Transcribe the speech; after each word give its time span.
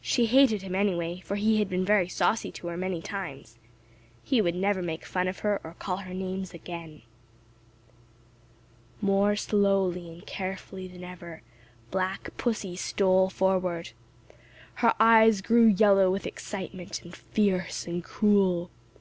She 0.00 0.26
hated 0.26 0.62
him, 0.62 0.76
anyway, 0.76 1.18
for 1.18 1.34
he 1.34 1.58
had 1.58 1.68
been 1.68 1.84
very 1.84 2.06
saucy 2.08 2.52
to 2.52 2.68
her 2.68 2.76
many 2.76 3.02
times. 3.02 3.58
He 4.22 4.40
would 4.40 4.54
never 4.54 4.80
make 4.82 5.04
fun 5.04 5.26
of 5.26 5.40
her 5.40 5.60
or 5.64 5.74
call 5.80 5.96
her 5.96 6.14
names 6.14 6.54
again. 6.54 7.02
More 9.00 9.34
slowly 9.34 10.08
and 10.10 10.24
carefully 10.24 10.86
than 10.86 11.02
ever, 11.02 11.42
Black 11.90 12.36
Pussy 12.36 12.76
stole 12.76 13.28
forward. 13.28 13.90
Her 14.74 14.94
eyes 15.00 15.42
grew 15.42 15.66
yellow 15.66 16.08
with 16.08 16.24
excitement, 16.24 17.02
and 17.02 17.12
fierce 17.12 17.84
and 17.84 18.04
cruel. 18.04 18.70